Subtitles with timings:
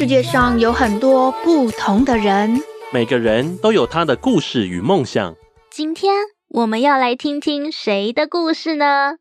[0.00, 5.36] 世界上有很多不同的人，每个人都有他的故事与梦想。
[5.70, 6.14] 今天
[6.48, 9.18] 我们要来听听谁的故事呢？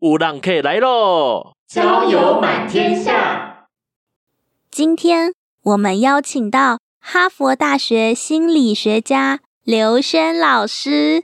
[0.00, 1.52] 有浪客来喽！
[1.68, 3.68] 交友满天下。
[4.68, 11.22] 今天我们邀请到哈佛大学心理学家刘轩老师，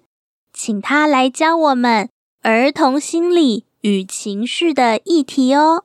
[0.53, 2.09] 请他来教我们
[2.43, 5.83] 儿童心理与情绪的议题哦。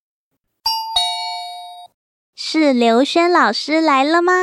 [2.43, 4.33] 是刘轩老师来了吗？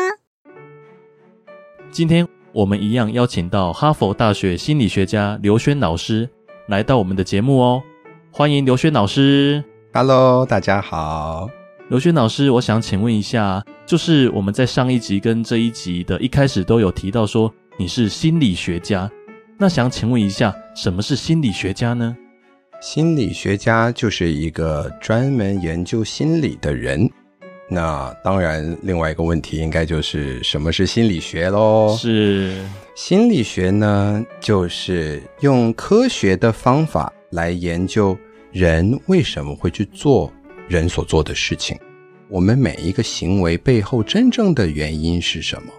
[1.90, 6.30] 今天我们一样邀请到哈佛大学心理学家刘轩老师
[6.68, 7.82] 来到我们的节目哦，
[8.30, 9.64] 欢迎刘轩老师。
[9.92, 11.50] Hello，大家好。
[11.88, 19.10] 刘轩老师，我想请问一下，就是我们在上一集跟这一集的一开始都有提到说你是心理学家，
[19.58, 22.16] 那想请问一下，什么是心理学家呢？
[22.80, 27.10] 心理学家就是一个专门研究心理的人。
[27.70, 31.94] 那当然，另外一个问题应该就是什么是心理学喽？
[31.98, 32.64] 是
[32.94, 38.16] 心理学呢，就是用科学的方法来研究
[38.52, 40.32] 人为什么会去做
[40.66, 41.78] 人所做的事情，
[42.30, 45.70] 我们每一个行为背后真正的原因是什么？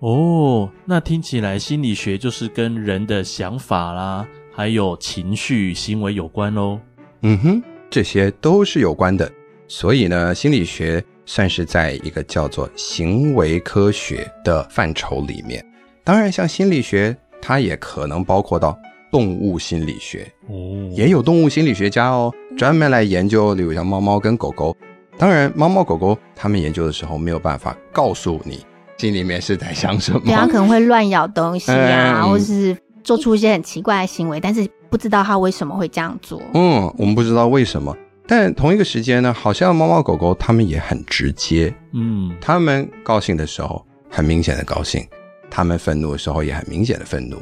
[0.00, 6.78] 哦，那听起来心理学就是跟人的想法啦，还有情绪行为有关喽。
[7.22, 9.32] 嗯哼，这些都是有关的。
[9.66, 11.02] 所以呢，心理学。
[11.24, 15.64] 算是在一个叫做行为科学的范畴里面，
[16.04, 18.78] 当然像心理学，它也可能包括到
[19.10, 20.54] 动物心理学，哦，
[20.94, 24.76] 也有动物心理学家哦，专门来研究，例如像猫猫跟狗狗。
[25.18, 28.64] 当然，猫猫狗狗他们研究的时候没有办法告诉你
[28.96, 36.40] 心里面是在想什么，对它可能会乱咬东西啊，嗯、 或者是做出一些很奇怪的行为，但是不知道它为什么会这样做。
[36.54, 37.94] 嗯，我们不知道为什么。
[38.34, 45.06] 但同一个时间呢，好像猫猫狗狗它们也很直接，嗯，它们高兴的时候很明显的高兴，
[45.50, 47.36] 它们愤怒的时候也很明显的愤怒。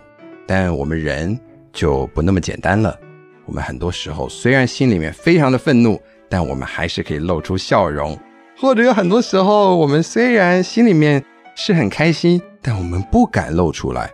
[0.49, 1.39] 但我们人
[1.73, 2.99] 就不那么简单了，
[3.45, 5.97] 我们很多时候虽然心里面非常的愤怒，
[6.29, 8.19] 但我们还是可以露出笑容，
[8.59, 11.25] 或者有很多时候我们虽然心里面
[11.55, 14.11] 是很开心，但我们不敢露出来。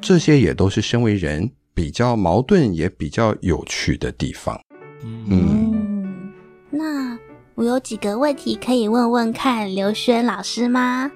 [0.00, 4.58] 这些也都是身为人比较矛盾也比较有趣的地方，
[5.28, 5.73] 嗯。
[6.74, 7.18] 嗯那
[7.54, 11.08] 我有几个问题可以问问看刘轩老师吗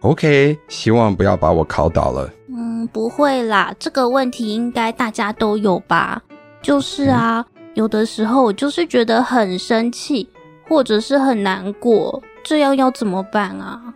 [0.00, 2.32] ？OK，希望不要把我考倒了。
[2.48, 6.22] 嗯，不会啦，这个问题应该大家都有吧？
[6.62, 10.26] 就是啊，嗯、有的时候我就是觉得很生气，
[10.66, 13.92] 或者是很难过，这样要怎么办啊？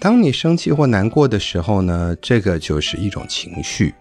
[0.00, 3.92] 当你生气或难过的时候呢，这个就是一种情绪。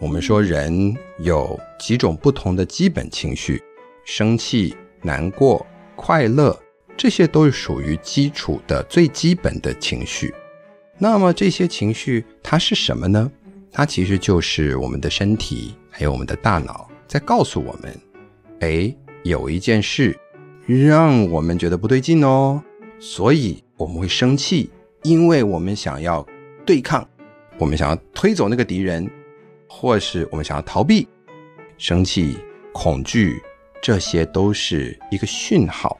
[0.00, 3.62] 我们说人有几种不同的基本情绪，
[4.04, 5.64] 生气、难过。
[6.04, 6.58] 快乐，
[6.96, 10.34] 这些都是属于基础的最基本的情绪。
[10.98, 13.30] 那么这些情绪它是什么呢？
[13.70, 17.96] 它其实就是我们的身体还有我们的大脑在告诉我们：
[18.58, 20.18] 哎，有一件事
[20.66, 22.60] 让我们觉得不对劲哦，
[22.98, 24.68] 所以我们会生气，
[25.04, 26.26] 因为我们想要
[26.66, 27.08] 对抗，
[27.58, 29.08] 我们想要推走那个敌人，
[29.68, 31.06] 或是我们想要逃避。
[31.78, 32.36] 生气、
[32.72, 33.40] 恐惧。
[33.82, 35.98] 这些都是一个讯号，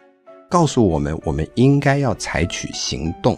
[0.48, 3.36] 告诉我们我们应该要采取行动。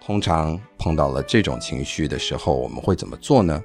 [0.00, 3.62] 通常碰到了这种情绪的时候，我们会怎么做呢？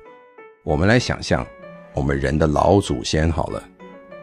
[0.64, 1.48] 我们来想象，
[1.94, 3.64] 我们人的老祖先好了，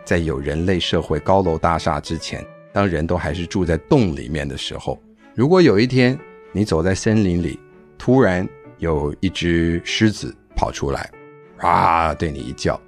[0.04, 5.00] 在有人类社会、高楼大厦之前，当人都还是住在洞里面的时候，
[5.34, 6.18] 如果有一天
[6.52, 7.58] 你走在森林里，
[7.96, 8.46] 突然
[8.76, 11.10] 有一只狮子跑出来，
[11.56, 12.78] 啊，对你一叫，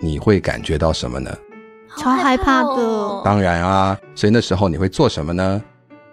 [0.00, 1.34] 你会感觉到什么呢？
[1.98, 3.22] 超害怕的。
[3.24, 5.62] 当然啊，所以那时候你会做什么呢？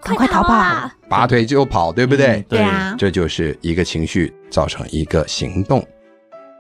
[0.02, 2.38] 赶快逃跑，拔腿就跑，对不对？
[2.38, 5.86] 嗯、对啊，这就是一个情绪造成一个行动。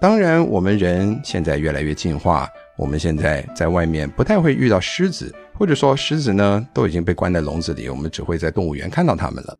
[0.02, 9.58] 当然，我们人现在越来越进化，我们现在在外面不太会遇到狮子，或者说狮子呢都已经被关在笼子里，我们只会在动物园看到它们了。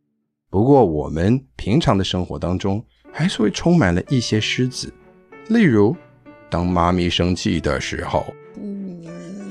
[0.50, 2.84] 不过，我们平常的生活当中
[3.14, 4.94] 还是会充满了一些狮子，
[5.48, 5.96] 例如，
[6.50, 8.26] 当妈咪生气的时候。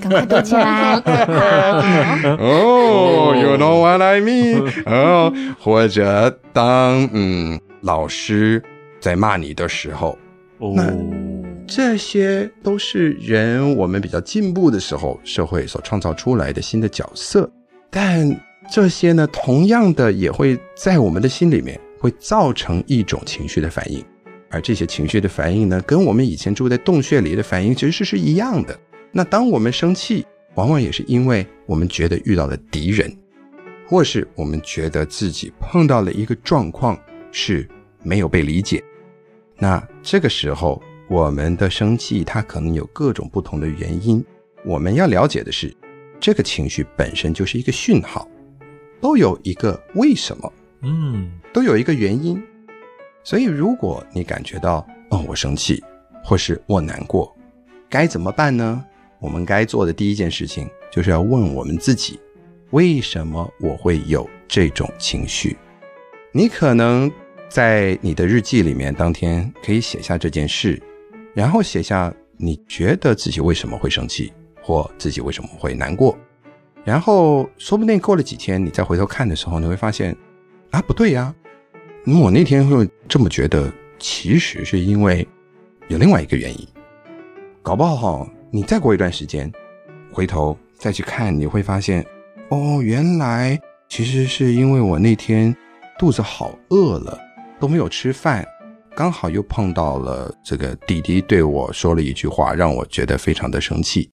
[0.00, 0.94] 赶快躲起来！
[2.38, 4.62] 哦，You know what I mean？
[4.86, 8.62] 哦，或者当嗯老师
[9.00, 10.18] 在骂你的时候，
[10.58, 10.92] 哦，那
[11.66, 17.50] 这些都是人我们比较进步的时候社会所创造出来的新的角色，
[17.90, 18.34] 但
[18.70, 24.04] 这些呢，同样的也会在我们的心里面会造成一种情绪的反应，
[24.50, 28.78] 而这些情绪的反应呢，跟我们以前住在洞穴里的反应其实是是一样的。
[29.10, 33.10] 那当我们生气，往往也是因为我们觉得遇到了敌人，
[33.86, 36.98] 或是我们觉得自己碰到了一个状况
[37.32, 37.68] 是
[38.02, 38.82] 没有被理解。
[39.56, 44.24] 那这个时候，我们的生气它可能有各种不同的原因。
[44.64, 45.74] 我们要了解的是，
[46.20, 48.28] 这个情绪本身就是一个讯号，
[49.00, 50.52] 都有一个为什么，
[50.82, 52.40] 嗯，都有一个原因。
[53.24, 55.82] 所以，如果你感觉到哦，我生气，
[56.22, 57.34] 或是我难过，
[57.88, 58.84] 该怎么办呢？
[59.20, 62.20] 我们该做的第一件事情，就是要问我们自己：
[62.70, 65.56] 为什么我会有这种情绪？
[66.30, 67.10] 你可能
[67.48, 70.80] 在你的日记里面，当天可以写下这件事，
[71.34, 74.32] 然后写下你觉得自己为什么会生气，
[74.62, 76.16] 或自己为什么会难过。
[76.84, 80.16] 然后，说不定过了几天，你再回头看的时候，你会发现，
[80.70, 81.34] 啊，不对呀，
[82.22, 85.26] 我那天会这么觉得，其实是因为
[85.88, 86.66] 有另外一个原因，
[87.62, 88.28] 搞不好。
[88.50, 89.52] 你再过一段时间，
[90.10, 92.02] 回头再去看，你会发现，
[92.48, 93.60] 哦，原来
[93.90, 95.54] 其实是因为我那天
[95.98, 97.20] 肚子好饿了，
[97.60, 98.42] 都没有吃饭，
[98.96, 104.10] 刚好又碰到了这个弟弟对我说了一句话，让我觉得非常的生气，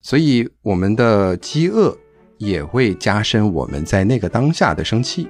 [0.00, 1.92] 所以我们的饥饿
[2.38, 5.26] 也会加深我们在那个当下的生气。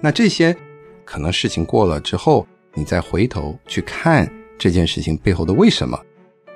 [0.00, 0.56] 那这些
[1.04, 2.44] 可能事情过了之后，
[2.74, 4.28] 你再回头去看
[4.58, 5.96] 这件事情背后的为什么，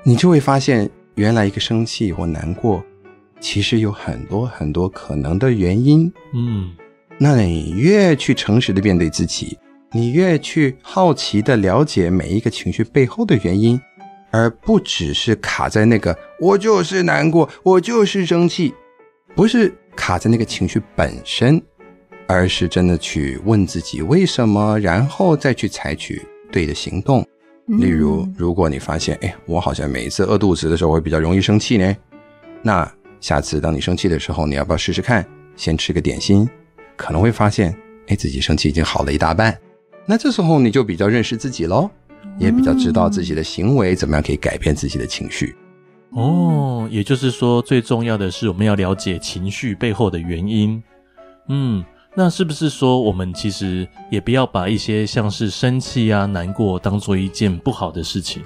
[0.03, 0.91] 你就会发现。
[1.17, 2.85] 原来一个生气或难过，
[3.41, 6.13] 其实有很多很多可能的原因。
[6.33, 6.73] 嗯，
[7.19, 9.57] 那你越去诚实的面对自己，
[9.93, 13.81] 你越去好奇的了解每一个情绪背后的原因，
[14.33, 18.75] 而不只是卡在那个我就是难过，我就是生气，
[19.37, 21.63] 不是卡在那个情绪本身，
[22.27, 26.21] 而是真的去问自己为什么，然后再去采取
[26.51, 27.25] 对的行动。
[27.67, 31.97] 例如，如果你发现，哎，我好像每一次饿肚子的时候会比较容易生气呢，
[32.63, 36.47] 那下次当你生气的时候，你要不要试试看，先吃个点心，
[36.95, 37.75] 可能会发现，
[38.09, 39.57] 哎，自己生气已经好了一大半。
[40.05, 41.89] 那这时候你就比较认识自己喽，
[42.39, 45.57] 也比较知道自己的行为怎么样可以改变自己的情绪。
[46.11, 50.83] 哦，也就是说，最重要的是我们要了解情绪背后的原因。
[51.49, 51.83] 嗯。
[52.17, 58.43] 那是不是说，我们其实也不要把一些像是生气啊、难过当做一件不好的事情？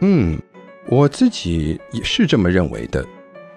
[0.00, 0.38] 嗯，
[0.88, 3.02] 我自己也是这么认为的。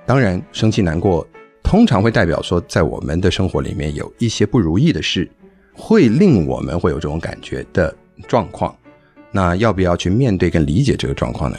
[0.06, 1.28] 当然，生气难过
[1.62, 5.30] 通常会代表说，在我们的生活里面有一些不如意的事，
[5.74, 7.94] 会令我们会有这种感觉的
[8.26, 8.74] 状况。
[9.32, 11.58] 那要不要去面对跟理解这个状况呢？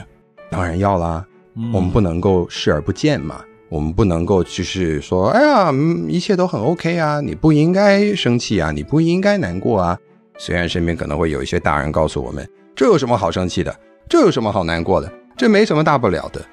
[0.51, 1.25] 当然要啦，
[1.57, 3.45] 嗯，我们不能够视而不见嘛。
[3.71, 5.73] 我们不能够就是说，哎呀，
[6.09, 9.97] 一切都很 OK 啊，你不应该生气啊，你不应该难过啊。
[10.39, 13.75] 虽然身边可能会有一些大人告诉我们，这有什么好生气的，
[14.09, 16.45] 这有什么好难过的，这没什么大不了的。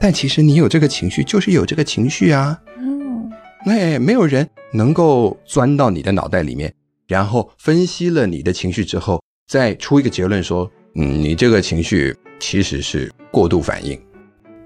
[0.00, 2.58] 但其实你有这个情绪，就是有这个情绪啊。
[2.78, 3.30] 嗯，
[3.66, 6.72] 哎，没有人能够钻到你的脑袋里面，
[7.06, 14.00] 然后分析了你的情绪之后，再出一个结论说，嗯，你这个情绪其实是过度反应。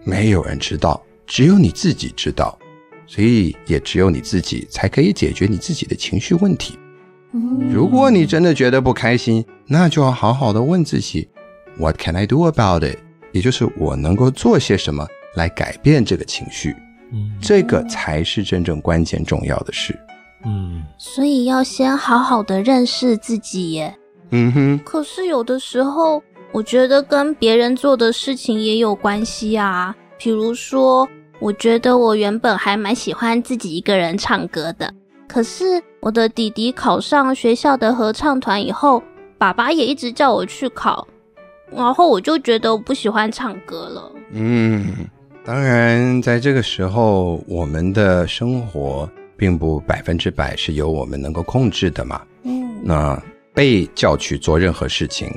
[0.04, 1.02] 没有人知道。
[1.28, 2.58] 只有你自己知道，
[3.06, 6.76] 所以也只有你自己才可以解决你自己的情绪问题。
[7.70, 11.28] 如果你真的觉得不开心，那就要好好的问自己
[11.76, 12.98] ：What can I do about it？
[13.32, 16.74] 也就是我能够做些什么来改变这个情绪？
[17.12, 19.94] 嗯，这个才是真正关键重要的事。
[20.46, 23.94] 嗯，所以要先好好的认识自己耶。
[24.30, 24.80] 嗯哼。
[24.82, 29.94] 可是有的时候，我觉得跟别人做的事情也有关系啊。
[30.18, 31.08] 比如说，
[31.40, 34.92] 我觉得我原本还蛮喜欢自己一个人唱歌的。
[35.26, 35.64] 可是
[36.00, 39.02] 我的弟弟考上学校的合唱团以后，
[39.36, 41.06] 爸爸也一直叫我去考，
[41.70, 44.12] 然后我就觉得我不喜欢唱歌了。
[44.32, 45.06] 嗯，
[45.44, 52.20] 当然，在这个时候，我们的生活并不百分之百是由我们能够控制的嘛。
[52.42, 53.22] 嗯，那
[53.54, 55.30] 被叫去做任何事情，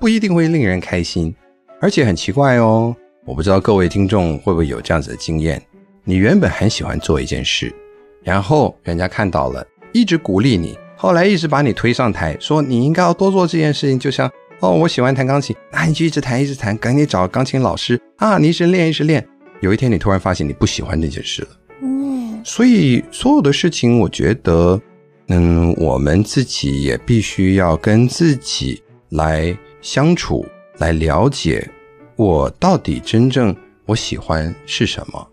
[0.00, 1.34] 不一定会令人开心，
[1.80, 2.96] 而且很奇怪哦。
[3.26, 5.60] 我不知道各位听众会不会有这样子的经验，
[6.04, 7.74] 你原本很喜欢做一件事。
[8.22, 13.98] 然后人家看到了，一直鼓励你，后来一直把你推上台，说你应该要多做这件事情。
[13.98, 14.30] 就像
[14.60, 19.26] 哦，我喜欢弹钢琴，那你就一直弹，一直弹，赶紧找钢琴老师啊，你一直练，一直练。
[19.60, 21.48] 有一天你突然发现你不喜欢这件事了。
[21.82, 24.80] 嗯，所以所有的事情，我觉得，
[25.26, 30.46] 嗯，我们自己也必须要跟自己来相处，
[30.78, 31.68] 来了解
[32.16, 33.54] 我到底真正
[33.84, 35.28] 我喜欢是什么。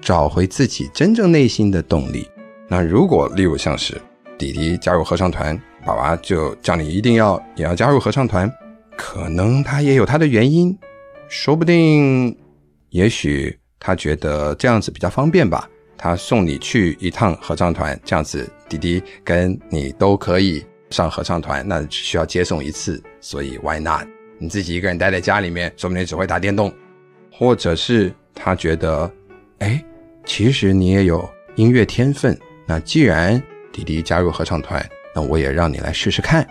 [0.00, 2.26] 找回自己真正内心的动力。
[2.68, 4.00] 那如果例如像是
[4.38, 8.50] 弟弟加入合唱团，爸爸就叫你一定要也要加入合唱团，
[8.96, 10.76] 可能他也有他的原因，
[11.28, 12.34] 说不定，
[12.90, 15.68] 也许他觉得这样子比较方便吧。
[15.98, 24.06] 他送你去一趟合唱团，这样子弟弟跟你都可以上合唱团，那只需要接送一次，所以 why not？
[24.40, 26.72] 你自己一个人待在家里面，说不定只会打电动，
[27.30, 29.08] 或者是他觉得，
[29.60, 29.80] 哎。
[30.26, 33.42] 其实你也有音乐天分，那既然
[33.72, 36.46] 弟弟加入合唱团，那我也让你来试试看。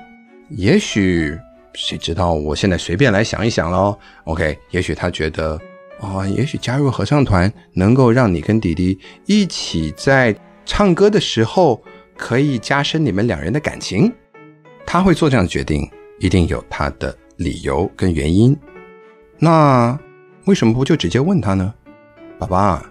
[0.49, 1.37] 也许
[1.75, 2.33] 谁知道？
[2.33, 3.97] 我现在随便来想一想喽。
[4.25, 5.57] OK，也许他觉得，
[5.99, 11.81] 哦，也许加入合唱团能够让你跟弟弟一起在唱歌的时候，
[12.17, 14.11] 可以加深你们两人的感情。
[14.85, 18.55] 他会做这样的决定，一定有他的理由跟原因。
[19.37, 19.97] 那
[20.45, 21.73] 为什么不就直接问他呢？
[22.37, 22.85] 爸爸。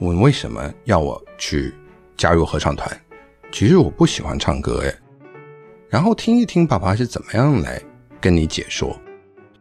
[0.00, 1.74] 问为什么要我去
[2.16, 2.88] 加入合唱团？
[3.50, 4.94] 其实我不喜欢唱歌诶。
[5.88, 7.82] 然后听一听爸爸是怎么样来
[8.20, 8.96] 跟你解说。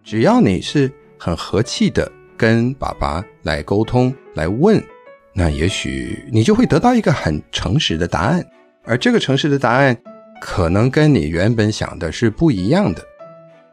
[0.03, 4.79] 只要你是很和气的跟爸爸来沟通来问，
[5.33, 8.45] 那也许你就会得到一个很诚实的答案。
[8.83, 9.97] 而这个诚实的答案
[10.39, 13.03] 可能跟你原本想的是不一样的。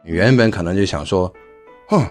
[0.05, 1.33] 你原本可能就想说，
[1.87, 2.05] 哼，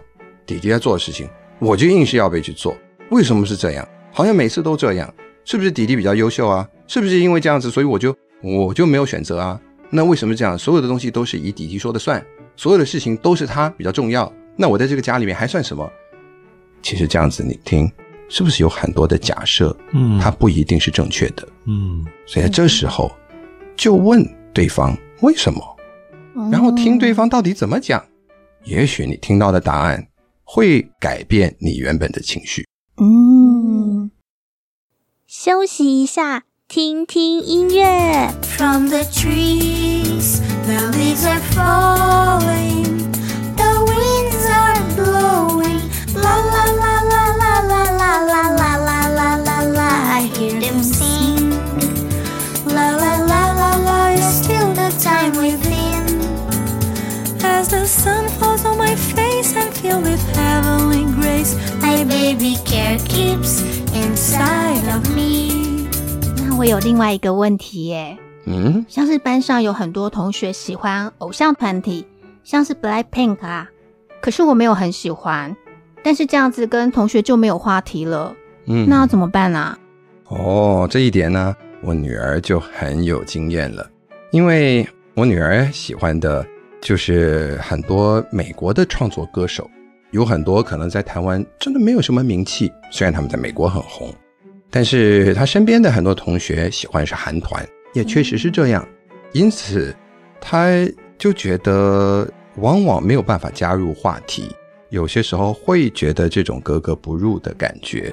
[0.44, 1.28] 弟弟要做的事情，
[1.60, 2.76] 我就硬是要被去做。
[3.10, 3.88] 为什么是这样？
[4.12, 6.68] 好像每次都这样，是不是弟弟比较优秀啊？
[6.88, 9.60] 是不是因为这样子，所以我就我就没有选择啊？
[9.90, 10.58] 那为什么这样？
[10.58, 12.20] 所有的东西都是以弟弟说的算，
[12.56, 14.30] 所有的事情都是他比较重要。
[14.56, 15.88] 那我在这个家里面还算什么？
[16.82, 17.90] 其实这样子，你听，
[18.28, 19.76] 是不是有很多的假设？
[19.92, 21.46] 嗯，它不一定是正确的。
[21.66, 23.10] 嗯，所以在这时候
[23.76, 25.73] 就问对方为什么，
[26.50, 28.04] 然后听对方到底怎么讲，
[28.64, 30.06] 也许你听到的答案
[30.42, 32.66] 会改变你原本的情绪。
[32.96, 34.10] 嗯，
[35.26, 38.30] 休息一下，听听音乐。
[38.56, 43.13] From the trees, the leaves are falling,
[66.64, 68.16] 那我有另外一个问题耶，
[68.46, 72.06] 嗯，像是班上有很多同学喜欢偶像团体，
[72.42, 73.68] 像是 Blackpink 啊，
[74.22, 75.54] 可是我没有很喜欢，
[76.02, 79.78] 但是这样子跟同学就没有话题了，嗯，那要怎么办啊？
[80.28, 83.86] 哦，这一点呢，我女儿就很有经验了，
[84.30, 86.46] 因为我女儿喜欢的
[86.80, 89.70] 就是很多美国的创作歌手。
[90.12, 94.08] 有很多可能在台湾真的没有什么名气，虽然他们在美国很红，
[94.74, 98.84] 但是他身边的很多同学喜欢是韩团，也确实是这样，
[99.32, 99.94] 因此
[100.40, 100.68] 他
[101.16, 104.50] 就觉得往往没有办法加入话题，
[104.90, 108.12] 有些时候会觉得这种格格不入的感觉。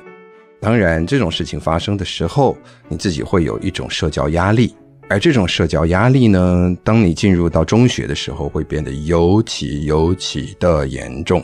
[0.59, 2.55] 当然，这种事情发生的时候，
[2.87, 4.75] 你自己会有一种社交压力，
[5.09, 11.43] 而这种社交压力呢，当你进入到中学的时候，会变得尤其尤其的严重。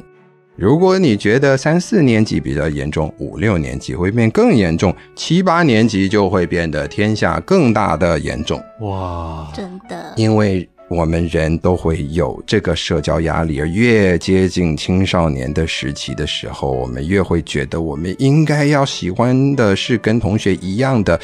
[0.57, 8.59] 如果你觉得三四年级比较严重，五六年级会变更严重，七八年级就会变得天下更大的严重。
[8.79, 10.13] 哇，真的！
[10.15, 21.19] 因为我们人都会有这个社交压力，而越接近青少年的时期的时候，我们越会觉得我们应该要喜欢的是跟同学一样的，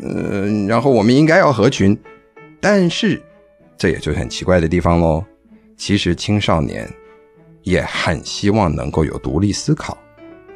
[0.00, 1.94] 嗯，然后我们应该要合群。
[2.58, 3.20] 但是，
[3.76, 5.22] 这也就是很奇怪的地方喽。
[5.76, 6.88] 其实青少年
[7.62, 9.96] 也很希望能够有独立思考，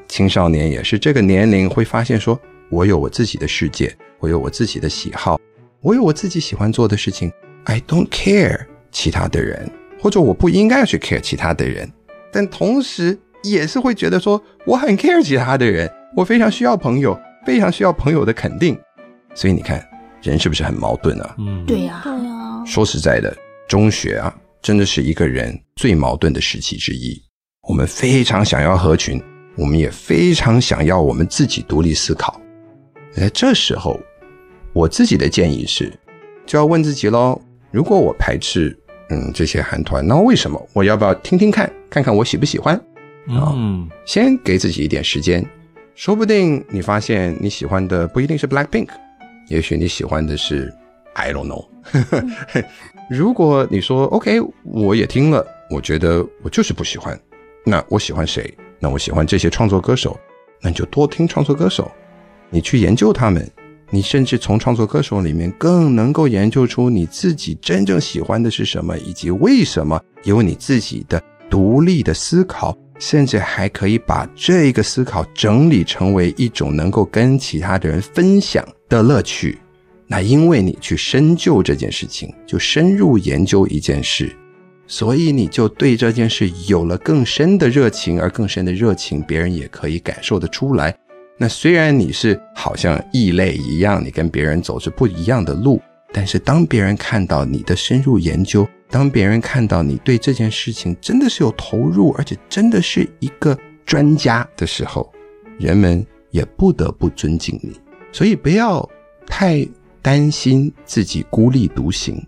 [0.09, 2.39] 青少年也是这个年龄会发现说，
[2.71, 5.39] 我有我自己的世界，我有我自己的喜好，
[5.81, 7.33] 我有我自己喜欢做的事情。
[7.65, 9.71] I don't care 其他的人，
[10.01, 11.91] 或者我不应该去 care 其他的人，
[12.33, 18.79] 但同时也是会觉得说我很 care 其他的人，我非常需要朋友，非常需要朋友的肯定。
[19.35, 19.85] 所以你看，
[20.23, 21.35] 人是不是很矛盾啊？
[21.39, 22.65] 嗯，对呀，对呀。
[22.65, 23.37] 说实在的，
[23.69, 27.23] 中学啊，真的是一个人最矛盾的时期之一。
[27.69, 29.23] 我们非常想要合群，
[29.57, 32.41] 我们也非常想要我们自己独立思考。
[33.13, 33.99] 在这时候，
[34.73, 35.93] 我自己的建议是，
[36.45, 37.41] 就要问自己喽。
[37.71, 38.77] 如果我排斥，
[39.11, 40.69] 嗯，这些韩团，那为什么？
[40.73, 42.81] 我要不要听听看，看看我喜不喜欢？
[43.29, 45.45] 嗯，先给自己一点时间，
[45.95, 48.89] 说不定你发现你喜欢的不一定是 Blackpink，
[49.49, 50.73] 也许你喜欢的是
[51.15, 51.67] I don't know。
[53.09, 57.19] 如果你说 OK，我也听了，我觉得我就是不喜欢，
[57.65, 58.53] 那我喜欢谁？
[58.81, 60.19] 那我喜欢这些创作歌手，
[60.61, 61.91] 那你就多听创作歌手，
[62.51, 63.49] 你去研究他们。
[63.91, 79.57] 你甚至从创作歌手里面更能够研究出你自己真正喜欢的是什么，以及为什么，有你自己的独立的思考，甚至还可以把这个思考整理成为一种能够跟其他的人分享的乐趣。
[80.09, 84.35] 那因为你去深究这件事情，就深入研究一件事，
[84.87, 90.97] 所以你就对这件事有了更深的热情，而更深的热情，别人也可以感受得出来。
[91.39, 95.83] 那虽然你是好像异类一样，你跟别人走着不一样的路，
[96.13, 105.13] 但是当别人看到你的深入研究，当别人看到你对这件事情真的是有投入，而且真的是一个专家的时候，
[105.59, 107.73] 人们也不得不尊敬你。
[108.13, 108.89] 所以不要
[109.27, 109.67] 太
[110.07, 112.25] 担心自己孤立独行，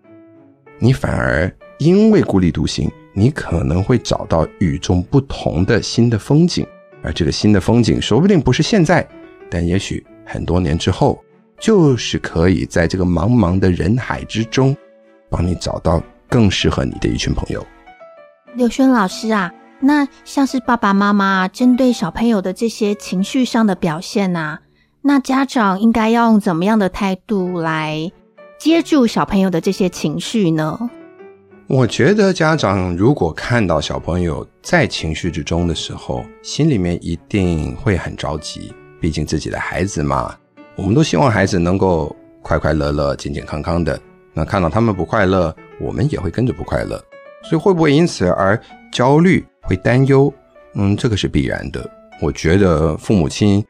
[0.80, 6.66] 你反而因为孤立独行，你可能会找到与众不同的新的风景。
[7.04, 9.06] 而这个新的风景，说不定不是现在，
[9.48, 11.22] 但也许很多年之后，
[11.60, 14.76] 就是可以在这个茫茫的人海之中，
[15.30, 17.64] 帮你找到更适合你的一群朋友。
[18.56, 24.62] 刘轩老师啊，那像是爸爸妈妈针对小朋友的这些情绪上的表现啊，
[25.00, 28.11] 那家长应该要用怎么样的态度来
[28.58, 30.90] 接住小朋友的这些情绪呢？
[31.68, 38.72] 我觉得家长如果看到小朋友在情绪之中的时候，心里面一定会很着急。
[39.00, 40.34] 毕竟自己的孩子嘛，
[40.74, 43.98] 我们都希望孩子能够快快乐乐、健健康康的。
[44.34, 47.00] 那看到他们不快乐，我们也会跟着不快乐。
[47.44, 50.32] 所以会不会因此而焦虑、会担忧？
[50.74, 51.88] 嗯，这个是必然的。
[52.20, 53.64] 我觉得父母亲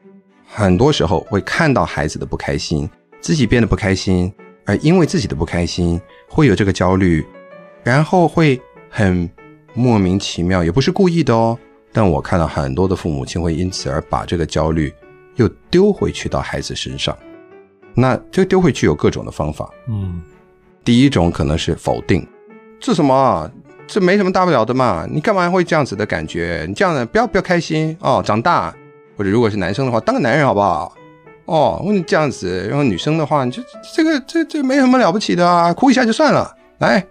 [0.51, 2.89] 很多时候会看到孩子的不开心，
[3.21, 4.33] 自己变得不开心，
[4.65, 7.25] 而因为自己的不开心，会有这个焦虑。
[7.83, 8.59] 然后会
[8.89, 9.29] 很
[9.73, 11.57] 莫名其妙，也不是故意的哦。
[11.93, 14.93] 但我看到很多的父母亲会因此而把这个焦虑
[15.35, 17.17] 又丢回去到孩子身上。
[17.93, 19.69] 那这个丢回去有各种的方法。
[19.87, 20.21] 嗯，
[20.83, 22.27] 第一种可能是否定，
[22.79, 23.49] 这什么？
[23.87, 25.07] 这没什么大不了的嘛。
[25.09, 26.65] 你干嘛会这样子的感觉？
[26.67, 28.21] 你这样的不要不要开心哦。
[28.23, 28.75] 长大
[29.19, 30.95] 或者如果是男生的话，当个男人好不好？
[31.43, 33.61] 哦，你这样子，然后女生的话，你就
[33.93, 36.55] 这个这这没什么了不起的啊，哭一下就算了。
[36.77, 37.05] 来。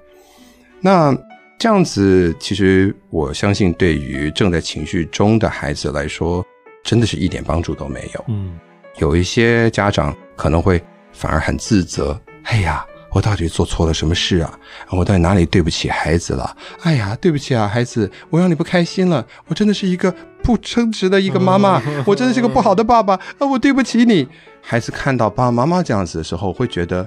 [0.81, 1.15] 那
[1.59, 6.43] 这样子，其实我相信，对于正在情绪中的孩子来说，
[6.83, 8.25] 真的是一点帮助都没有。
[8.29, 8.59] 嗯，
[8.97, 14.59] 有一些家长可能会反而很自责：“哎呀，我到底做错了什么事啊？
[14.93, 16.57] 我到底哪里对不起孩子了？
[16.85, 19.27] 哎呀，对不起啊，孩子，我让你不开心了。
[19.49, 20.15] 我真的是一个
[20.49, 23.47] 不称职的一个妈妈，我真的是个不好的爸爸啊！
[23.47, 24.27] 我对不起你。”
[24.65, 27.07] 孩子看到爸爸妈妈这样子的时候，会觉得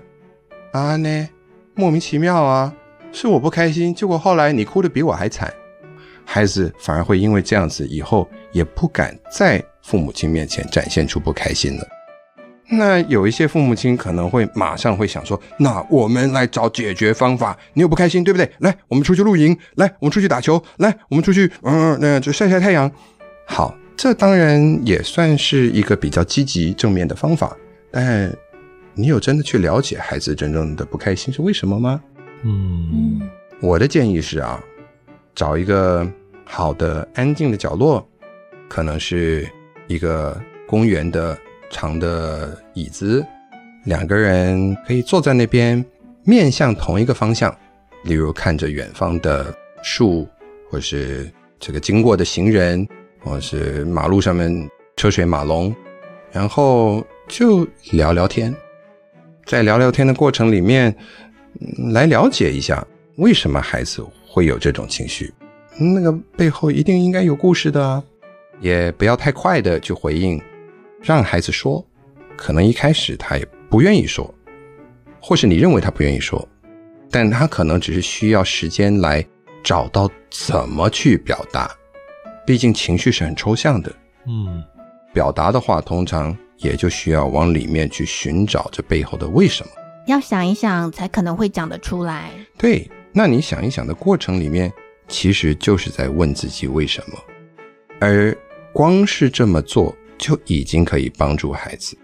[0.73, 1.27] 啊，呢，
[1.73, 2.71] 莫名其妙啊。
[3.11, 5.51] 是我不开心，结果后来你哭得比我还惨，
[6.23, 11.87] 孩子反而会因为这样子，以后也不敢在父母亲面前展现出不开心了。
[12.69, 17.57] 那有一些父母亲可能会马上会想说：“那我们来找解决方法。
[17.73, 18.47] 你有不开心，对不对？
[18.59, 22.89] 来，我们出去露营，来，我们出去打球，来，我们出去，嗯，那就晒晒太阳。
[23.53, 27.53] 好，这当然也算是一个比较积极正面的方法。
[27.91, 28.33] 但
[28.93, 32.01] 你有真的去了解孩子真正的不开心是为什么吗？”
[32.45, 33.19] 嗯，
[33.61, 34.63] 我的建议是啊，
[35.35, 36.09] 找一个
[36.45, 38.07] 好的、安静的角落，
[38.69, 39.45] 可能是
[39.87, 41.37] 一个公园的
[41.69, 43.21] 长的椅子，
[43.83, 45.83] 两个人可以坐在那边，
[46.23, 47.53] 面向同一个方向，
[48.05, 50.25] 例如看着远方的树，
[50.69, 52.87] 或是这个经过的行人，
[53.23, 55.73] 或是马路上面车水马龙，
[56.31, 58.53] 然后就聊聊天，
[59.45, 60.95] 在聊聊天的过程里面，
[61.93, 62.85] 来了解一下
[63.17, 65.33] 为什么孩子会有这种情绪，
[65.77, 68.03] 那个背后一定应该有故事的啊，
[68.59, 70.41] 也不要太快的去回应，
[71.01, 71.85] 让孩子说，
[72.35, 74.33] 可能一开始他也不愿意说，
[75.21, 76.47] 或是你认为他不愿意说。
[77.13, 79.21] 但他可能只是需要时间来
[79.61, 81.69] 找到怎么去表达，
[82.45, 83.91] 毕竟情绪是很抽象的。
[84.27, 84.63] 嗯，
[85.13, 89.71] 表达的话，通常也就需要往里面去寻找这背后的为什么。
[90.07, 92.31] 要想一想，才可能会讲得出来。
[92.57, 94.71] 对，那你想一想的过程里面，
[95.07, 97.17] 其实就是在问自己为什么，
[97.99, 98.35] 而
[98.73, 101.97] 光是这么做就已经可以帮助孩子。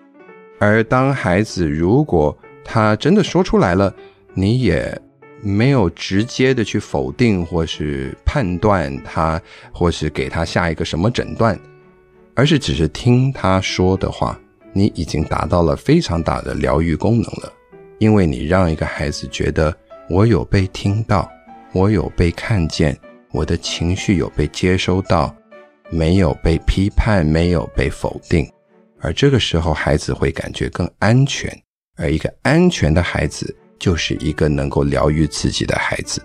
[0.59, 3.93] 而当孩子如果他真的说出来了，
[4.33, 4.99] 你也
[5.41, 11.57] 没有直接的去否定或是判断他，或是给他下一个什么诊断，
[12.33, 14.39] 而是只是听他说的话，
[14.73, 17.53] 你已经达到了非常大的疗愈功能了。
[17.99, 19.75] 因为你让一个孩子觉得
[20.09, 21.29] 我有被听到，
[21.73, 22.97] 我有被看见，
[23.31, 25.35] 我的情绪有被接收到，
[25.89, 28.47] 没有被批判，没有被否定，
[28.99, 31.51] 而这个时候孩子会感觉更安全，
[31.95, 33.55] 而一个安全的孩子。
[33.79, 36.21] 就是一个能够疗愈自己的孩子。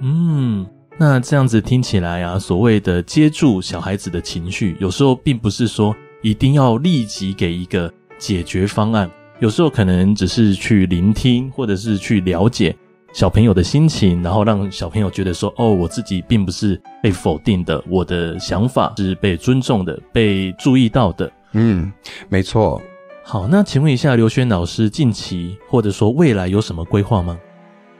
[0.00, 0.66] 嗯，
[0.98, 12.76] 那这样子听起来啊，所谓的接住小孩子的情绪，有时候并不是说一定要立即给一个解决方案，有时候可能只是去聆听，或者是去了解
[13.12, 21.30] 小朋友的心情，然后让小朋友觉得说，哦，我自己并不是被否定的，我的想法是被尊重的，被注意到的。
[21.52, 21.90] 嗯，
[22.28, 22.80] 没错。
[23.28, 27.36] 好，那请问一下刘轩老师，近期或者说未来有什么规划吗？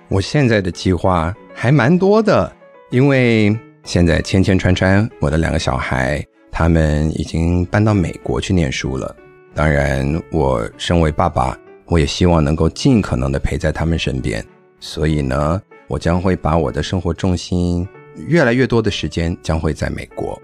[0.06, 2.52] 我现在的计划还蛮多的，
[2.92, 9.16] 因为现在千千川川，我的两个小孩，他们已经搬到美国去念书了。
[9.52, 14.46] 当然，我身为爸爸，我也希望能够尽可能的陪在他们身边。
[14.78, 17.84] 所以呢，我将会把我的生活重心
[18.28, 20.40] 越来越多的时间将会在美国。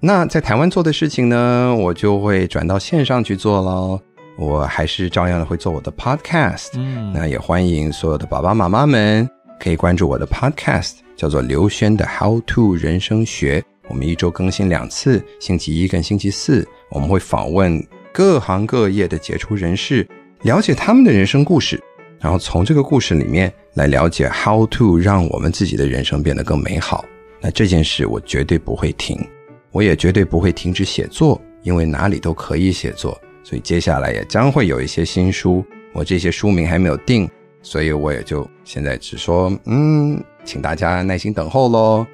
[0.00, 4.00] 那在台湾做的事情呢，我就会转到线上去做喽。
[4.36, 9.28] 我还是照样的会做我的 podcast，嗯，那也欢迎所有的爸爸妈妈们
[9.60, 13.62] 可以关注我的 podcast，叫做刘轩的 How to 人生学。
[13.88, 20.06] 我们一周更新两次，星期一跟星期四，我们会访问各行各业的杰出人士，
[20.42, 21.82] 了解他们的人生故事，
[22.18, 27.04] 然后从这个故事里面来了解 How to 让我们自己的人生变得更美好。
[27.40, 29.18] 那这件事我绝对不会停，
[29.72, 33.20] 我也绝对不会停止写作，因为哪里都可以写作。
[33.44, 37.28] 所以接下来也将会有一些新书，我这些书名还没有定，
[37.62, 42.06] 所以我也就现在只说，嗯，请大家耐心等候喽。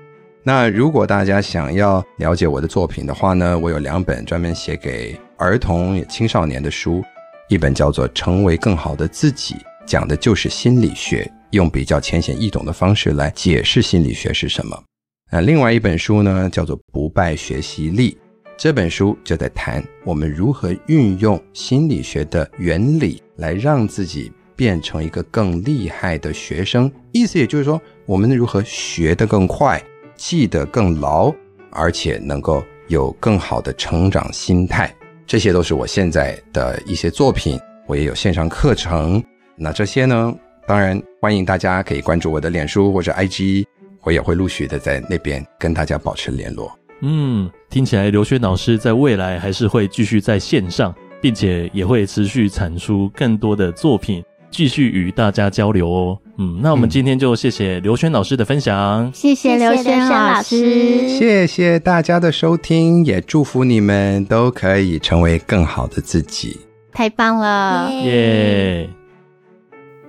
[0.43, 7.03] 那如果大家想要了解我的作品的话呢，我有两本专门写给儿童青少年的书，
[7.49, 9.55] 一本叫做《成为更好的自己》，
[9.87, 14.83] 讲的就是心理学，用比较浅显易懂的方式来解释心理学是什么。
[15.31, 18.13] 那另外一本书呢，叫做《不败学习力》。
[18.59, 26.91] 这本书就在谈我们如何运用心理学的原理来让自己变成一个更厉害的学生。
[27.13, 29.81] 意思也就是说，我们如何学得更快，
[30.17, 31.33] 记得更牢，
[31.71, 34.93] 而且能够有更好的成长心态。
[35.25, 39.23] 这些都是我现在的一些作品，我也有线上课程。
[39.55, 40.35] 那这些呢，
[40.67, 43.65] 当然欢迎大家可以关注我的脸书或者 IG，
[44.03, 46.77] 我也会陆续的在那边跟大家保持联络。
[47.01, 56.19] 嗯，听起来刘轩老师在未来还是会继续在线上，并且也会持续产出更多的作品，继续与大家交流哦。
[56.39, 66.59] 嗯，那我们今天就谢谢刘轩老师的分享，谢谢刘轩老师，谢谢大家的收听，也祝福你们都可以成为更好的自己。
[66.93, 68.89] 太棒了，耶！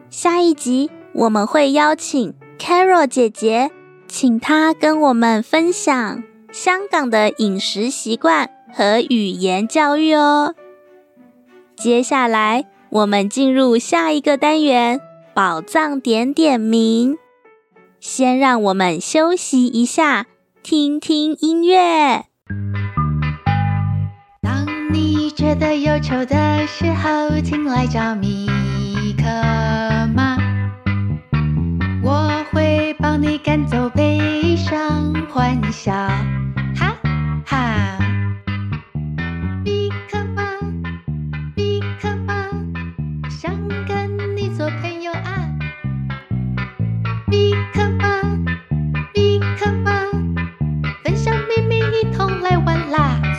[0.10, 3.70] 下一集我们会邀请 Carol 姐姐，
[4.08, 6.24] 请她跟我们分享。
[6.52, 10.56] 香港的饮食习惯和语言教育哦。
[11.76, 15.00] 接下来，我们进入下一个单元——
[15.34, 17.18] 宝藏点点名。
[18.00, 20.26] 先让我们休息一下，
[20.64, 22.26] 听听音乐。
[24.42, 28.48] 当你觉得忧愁的时候，请来找米
[29.18, 29.24] 克
[30.16, 30.38] 马，
[32.04, 35.94] 我会帮你赶走悲伤，欢笑。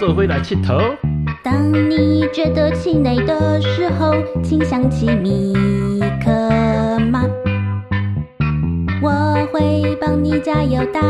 [0.09, 0.97] 回来佚佗。
[1.43, 5.55] 当你觉得气馁的时候，请想起米
[6.25, 6.31] 克
[7.11, 7.25] 马，
[9.03, 11.01] 我会帮你加油打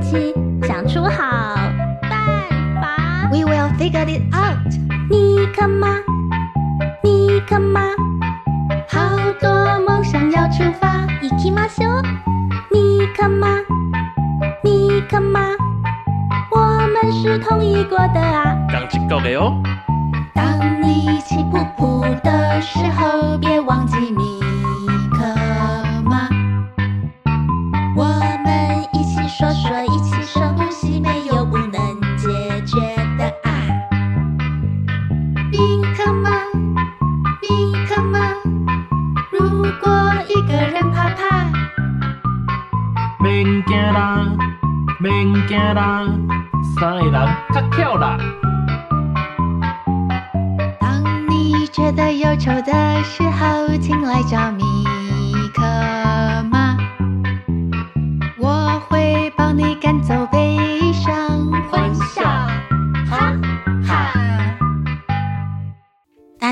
[0.00, 1.54] 气，想出好
[2.02, 2.48] 办
[2.80, 3.28] 法。
[3.30, 4.58] We will figure it out。
[5.08, 5.88] 米克马，
[19.40, 19.69] 一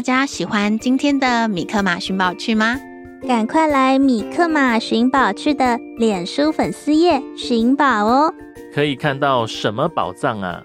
[0.08, 2.80] 家喜欢今天的米克马寻宝趣吗？
[3.28, 8.32] 赶快来米克马寻宝趣的脸书粉丝页寻宝哦！
[8.74, 10.62] 可以看到什么宝藏啊？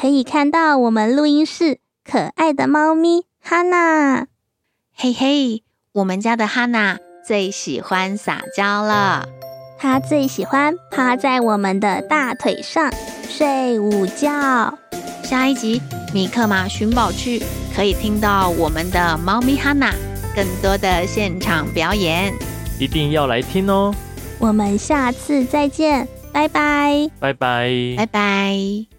[0.00, 1.80] 可以看到我们录音室
[2.10, 3.26] 可爱的猫咪。
[3.42, 4.28] 哈娜，
[4.96, 6.96] 嘿嘿，我们家的哈娜
[7.28, 9.28] 最喜欢撒娇了。
[9.76, 12.90] 她最喜欢趴在我们的大腿上
[13.28, 14.78] 睡午觉。
[15.22, 15.82] 下一集
[16.14, 17.42] 米克马寻宝趣
[17.76, 19.94] 可以听到我们的猫咪哈娜
[20.34, 22.32] 更多的现场表演，
[22.80, 23.94] 一定要来听哦。
[24.38, 28.95] 我们下次再见，拜拜，拜拜，拜拜。